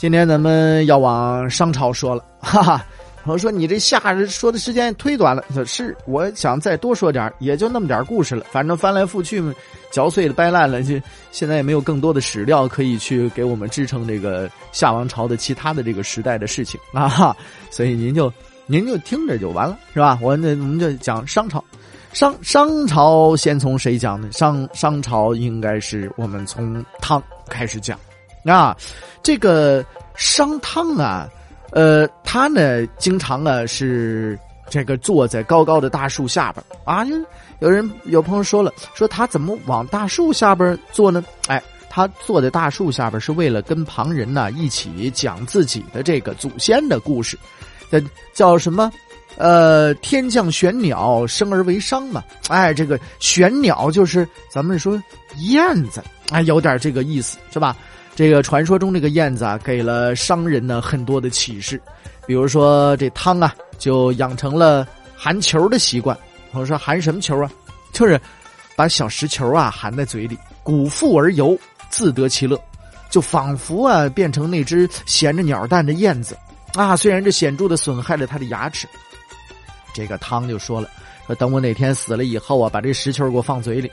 [0.00, 2.86] 今天咱们要往商朝说了， 哈哈。
[3.24, 8.46] 我说你这下说的时间忒短了，是我想再多说点也就那么点故事了。
[8.50, 9.44] 反正翻来覆去，
[9.90, 10.98] 嚼碎了掰烂了，就
[11.32, 17.36] 现在也没有更多的史料可以去给我们支撑这个夏王朝的其他的这个时代的事情 啊。
[17.70, 18.32] 所以您就
[18.64, 20.18] 您就听着就完了，是吧？
[20.22, 21.62] 我那我们就讲商朝，
[22.14, 24.30] 商商朝先从谁讲呢？
[24.32, 27.98] 商商朝应该是我们从汤开始讲。
[28.44, 28.76] 啊，
[29.22, 31.28] 这个商汤啊，
[31.72, 34.38] 呃，他呢经常啊是
[34.68, 37.04] 这个坐在高高的大树下边啊，
[37.58, 41.22] 有人有朋友说了，说他怎么往大树下边坐呢？
[41.48, 47.38] 哎，他坐在大树下边是为了跟旁人呢一起讲自己的这个祖先的故事，
[47.90, 48.02] 这
[48.32, 48.90] 叫什么？
[49.36, 52.22] 呃，天降玄鸟，生而为商嘛。
[52.48, 55.00] 哎，这个玄鸟就是咱们说
[55.38, 57.76] 燕子，哎，有点这个意思，是吧？
[58.20, 61.80] 这个传说中这个燕子啊，给了商人呢很多的启示，
[62.26, 66.14] 比如说这汤啊，就养成了含球的习惯。
[66.52, 67.50] 我说含什么球啊？
[67.94, 68.20] 就是
[68.76, 72.62] 把小石球啊含在嘴里，鼓腹而游，自得其乐，
[73.08, 76.36] 就仿佛啊变成那只衔着鸟蛋的燕子
[76.74, 76.94] 啊。
[76.94, 78.86] 虽然这显著的损害了他的牙齿，
[79.94, 80.90] 这个汤就说了：
[81.26, 83.90] 说等我哪天死了以后啊，把这石球给我放嘴里。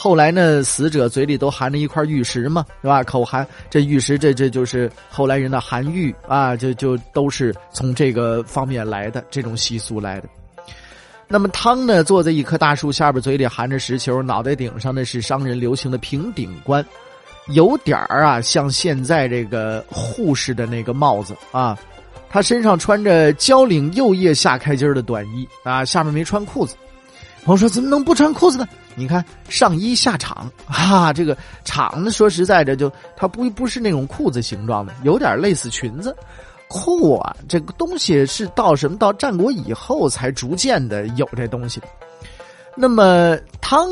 [0.00, 3.02] 后来呢，死者嘴里都含着一块玉石嘛，是吧？
[3.02, 10.28] 口含这玉石，这这就是后来人的含玉啊，就就都是从这个方面来的这种习俗来的。
[11.26, 16.86] 那么汤呢，坐在一棵大树下边，嘴里含着石球，脑袋顶上呢是商人流行的平顶冠，
[17.48, 21.76] 有点儿啊像现在这个护士的那个帽子啊。
[22.30, 26.76] 他身上穿着交领右腋下开襟的短衣啊，下面没穿裤子。
[27.48, 28.68] 我说怎么能不穿裤子呢？
[28.94, 36.14] 你看上衣下场 啊，这个场呢，说实在的，就它不不是那种裤子形状的，有点类似裙子。
[36.68, 41.80] 裤啊，这个东西是到什么到战国以后才逐渐的有这东西。
[42.76, 43.88] 那么汤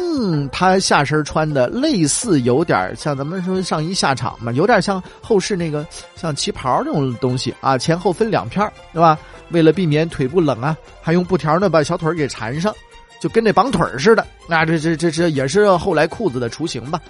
[0.50, 5.84] 他下身穿的类似有点像咱们说上衣下场嘛，有点像后世那个
[6.15, 9.19] 像旗袍这种东西啊，前后分两片对吧？
[9.50, 12.75] 为了避免腿部冷啊，还用布条呢把小腿给缠上。
[13.21, 17.00] 就跟那绑腿似的，那这这这这也是后来裤子的雏形吧？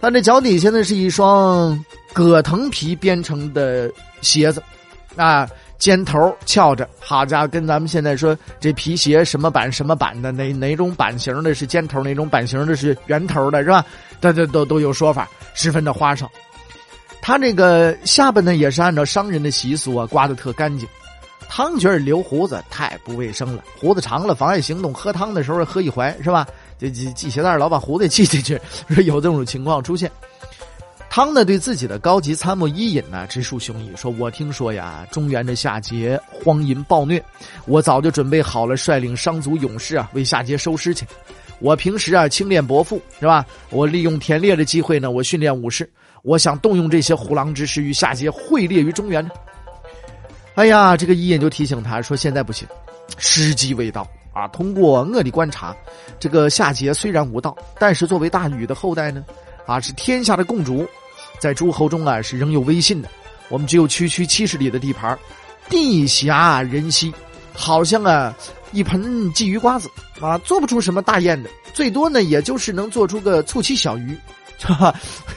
[0.00, 3.90] 他这脚底下呢是一双葛藤皮编成的
[4.22, 4.62] 鞋子，
[5.16, 5.46] 啊，
[5.78, 13.84] 尖头翘着，好家伙，跟咱们现在说这皮鞋什么版什么版的，哪哪种版型的是尖头，哪种版型的是圆头的，是吧？
[14.20, 16.30] 这这都都有说法，十分的花哨。
[17.22, 20.88] 他这个下巴呢也是按照商人的习俗啊，刮得特干净。
[21.48, 24.94] 汤觉得留胡子太不卫生了，胡子长了妨碍行动。
[24.94, 26.46] 喝汤的时候喝一怀是吧？
[26.78, 28.58] 这系系鞋带老把胡子系进去，
[28.88, 30.10] 说有这种情况出现。
[31.10, 37.22] 汤呢对自己的高级参谋伊尹呢直抒胸臆，说我听说呀，中原的夏桀荒淫暴虐，
[37.66, 41.04] 我早就准备好了率领商族勇士啊为夏桀收尸去。
[41.58, 43.44] 我平时啊轻练伯父是吧？
[43.70, 45.90] 我利用田猎的机会呢，我训练武士，
[46.22, 49.28] 我想动用这些虎狼之师与夏桀会猎于中原。
[50.54, 52.66] 哎呀，这个伊尹就提醒他说：“现在不行，
[53.16, 54.46] 时机未到啊！
[54.48, 55.74] 通过我的观察，
[56.18, 59.24] 这个夏桀虽然无道，但是作为大禹的后代呢，
[59.64, 60.86] 啊是天下的共主，
[61.38, 63.08] 在诸侯中啊是仍有威信的。
[63.48, 65.18] 我们只有区区七十里的地盘，
[65.68, 67.12] 地狭人稀，
[67.54, 68.36] 好像啊
[68.72, 69.88] 一盆鲫鱼瓜子
[70.20, 74.16] 啊，做不出什么大雁的，最多呢也就是能做出个醋旗小鱼，
[74.60, 74.94] 哈哈？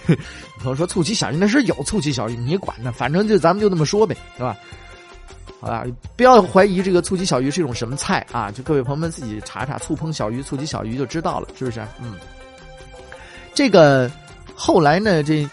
[0.60, 2.92] 朋友说醋旗小鱼那是有醋旗小鱼，你管呢？
[2.92, 4.58] 反正就咱们就那么说呗，是吧？”
[5.64, 5.86] 啊，
[6.18, 8.52] 不要怀疑这个醋鸡小鱼是一种什么菜啊！
[8.52, 11.80] 就各位朋友们自己查查，醋烹小鱼、醋鸡小鱼就知道了，是不是？
[12.02, 12.16] 嗯，
[13.54, 14.12] 这个
[14.54, 15.50] 后来呢，这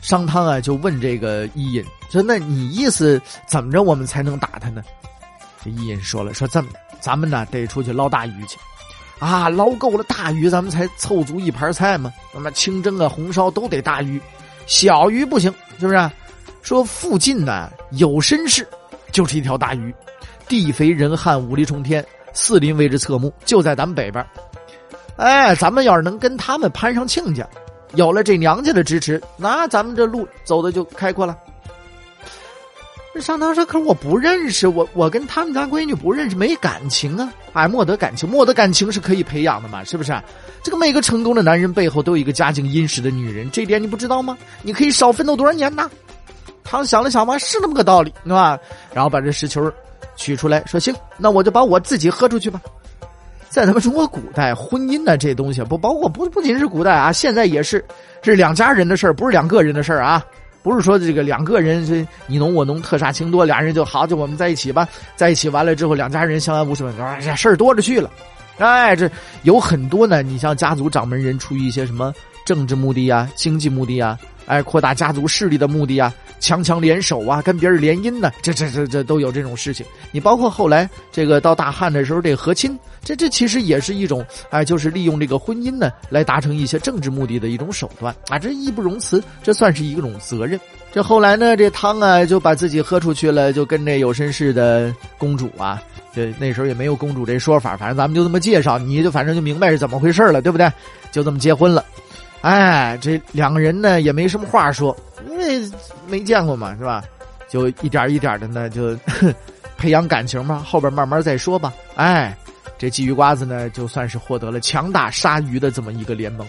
[0.00, 4.82] 商汤啊就问这个伊尹说：“那你意思怎么着，我们才能打他呢？”
[5.62, 8.58] 这伊尹说了：“说这么的，咱们呢得出去捞大鱼去，
[9.20, 12.12] 啊，捞够了大鱼，咱们才凑足一盘菜嘛。
[12.34, 14.20] 那么清蒸啊、红烧都得大鱼，
[14.66, 16.10] 小鱼不行，是不是？
[16.62, 18.66] 说附近呢有绅士。”
[19.12, 19.94] 就是一条大鱼，
[20.48, 24.26] 地肥人旱，武力冲天，四邻为之侧目，就在咱们北边。
[25.16, 27.46] 哎，咱们要是能跟他们攀上亲家，
[27.94, 31.36] 有了这娘家的支持，那咱们这路走的就开阔了。
[33.20, 37.30] 上汤说：“可是我不认识，我我跟他们家闺女不认识，没感情啊！
[37.52, 40.18] 哎，莫得感情，莫得感情是可以培养的嘛，是不是？
[40.62, 44.38] 这个每个成功的男人背后都有一个家境殷实的女人，这点你不知道吗？
[44.62, 45.90] 你可以少奋斗多少年呢？”
[46.64, 48.58] 他想了想嘛，是那么个道理，对吧？
[48.94, 49.70] 然后把这石球
[50.16, 52.60] 取出来说：“行，那我就把我自己喝出去吧。”
[53.48, 57.84] 在咱们中国古代，婚姻呢这东西不包括不不仅是古代啊，现在也是，
[58.22, 60.24] 是两家人的事儿，不是两个人的事儿啊。
[60.62, 66.84] 不是说这个两个人是你侬我侬特煞情多，俩人就好就我们在一起吧，在一起完了之后两家人相安无事，
[67.20, 68.08] 这事儿多着去了。
[68.58, 69.10] 哎，这
[69.42, 70.22] 有很多呢。
[70.22, 79.84] 你像家族掌门人出于一些什么政治目的呀、经济目的呀，哎，扩大家族势力的目的呀，强强联手啊，跟别人联姻呢，这这这这都有这种事情。
[80.10, 90.58] 你包括后来这个到大汉的时候，这和亲，这这其实也是一种哎，就是利用这个婚姻呢来达成一些政治目的的一种手段啊，这义不容辞，这算是一种责任。
[90.92, 95.82] 这后来呢，这汤啊就把自己喝出去了，就跟这有身世的公主啊。
[96.14, 100.70] 这那时候也没有公主这说法，反正咱们就这么介绍，你就反正就明白是怎么回事了，对不对？
[101.10, 101.82] 就这么结婚了。
[102.42, 104.96] 哎，这两个人呢也没什么话说，
[105.30, 105.70] 因为
[106.06, 107.02] 没见过嘛，是吧？
[107.48, 108.96] 就一点一点的呢，就
[109.78, 111.72] 培养感情嘛，后边慢慢再说吧。
[111.94, 112.36] 哎，
[112.78, 116.46] 这鲫鱼瓜子呢，就算是获得了强大鲨鱼的这么一个联盟。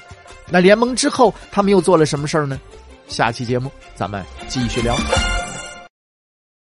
[0.49, 2.59] 那联盟之后，他们又做了什么事儿呢？
[3.07, 4.95] 下期节目咱们继续聊。